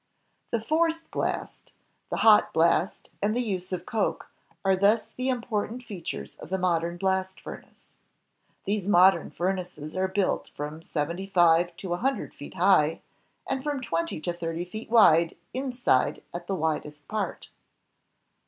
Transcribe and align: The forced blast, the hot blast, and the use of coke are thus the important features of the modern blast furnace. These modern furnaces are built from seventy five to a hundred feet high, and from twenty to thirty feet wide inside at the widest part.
The 0.49 0.59
forced 0.59 1.11
blast, 1.11 1.73
the 2.09 2.15
hot 2.25 2.53
blast, 2.55 3.11
and 3.21 3.35
the 3.35 3.39
use 3.43 3.71
of 3.71 3.85
coke 3.85 4.31
are 4.65 4.75
thus 4.75 5.05
the 5.09 5.29
important 5.29 5.83
features 5.83 6.37
of 6.37 6.49
the 6.49 6.57
modern 6.57 6.97
blast 6.97 7.39
furnace. 7.39 7.85
These 8.65 8.87
modern 8.87 9.29
furnaces 9.29 9.95
are 9.95 10.07
built 10.07 10.49
from 10.55 10.81
seventy 10.81 11.27
five 11.27 11.77
to 11.77 11.93
a 11.93 11.97
hundred 11.97 12.33
feet 12.33 12.55
high, 12.55 13.01
and 13.45 13.61
from 13.61 13.79
twenty 13.79 14.19
to 14.21 14.33
thirty 14.33 14.65
feet 14.65 14.89
wide 14.89 15.37
inside 15.53 16.23
at 16.33 16.47
the 16.47 16.55
widest 16.55 17.07
part. 17.07 17.49